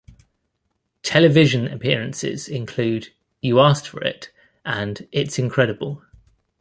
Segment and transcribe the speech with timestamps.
[1.03, 3.09] Television appearances include
[3.39, 4.31] "You Asked for It"
[4.65, 6.01] and "It's Incredible".